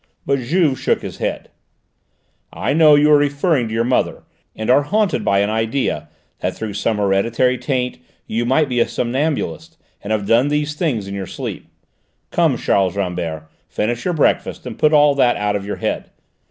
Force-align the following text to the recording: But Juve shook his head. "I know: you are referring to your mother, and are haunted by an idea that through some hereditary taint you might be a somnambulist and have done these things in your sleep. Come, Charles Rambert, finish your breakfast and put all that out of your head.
But 0.25 0.39
Juve 0.39 0.79
shook 0.79 1.03
his 1.03 1.19
head. 1.19 1.51
"I 2.51 2.73
know: 2.73 2.95
you 2.95 3.11
are 3.11 3.17
referring 3.17 3.67
to 3.67 3.73
your 3.75 3.83
mother, 3.83 4.23
and 4.55 4.67
are 4.71 4.81
haunted 4.81 5.23
by 5.23 5.41
an 5.41 5.51
idea 5.51 6.09
that 6.39 6.55
through 6.55 6.73
some 6.73 6.97
hereditary 6.97 7.55
taint 7.59 7.99
you 8.25 8.43
might 8.43 8.67
be 8.67 8.79
a 8.79 8.87
somnambulist 8.87 9.77
and 10.01 10.09
have 10.11 10.25
done 10.25 10.47
these 10.47 10.73
things 10.73 11.07
in 11.07 11.13
your 11.13 11.27
sleep. 11.27 11.67
Come, 12.31 12.57
Charles 12.57 12.95
Rambert, 12.97 13.47
finish 13.67 14.03
your 14.03 14.15
breakfast 14.15 14.65
and 14.65 14.79
put 14.79 14.91
all 14.91 15.13
that 15.13 15.37
out 15.37 15.55
of 15.55 15.67
your 15.67 15.75
head. 15.75 16.09